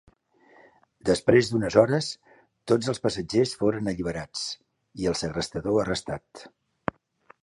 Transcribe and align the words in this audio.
Després 1.09 1.49
d'unes 1.49 1.75
hores, 1.81 2.07
tots 2.71 2.89
els 2.93 3.01
passatgers 3.03 3.53
foren 3.61 3.91
alliberats 3.93 4.47
i 5.03 5.11
el 5.13 5.19
segrestador 5.21 5.83
arrestat. 5.83 6.47